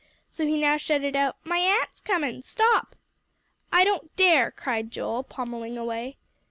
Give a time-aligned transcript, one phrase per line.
[0.31, 2.41] So he now shouted out, "My a'nt's comin'.
[2.41, 2.95] Stop!"
[3.71, 6.17] "I don't care," cried Joel, pommelling away.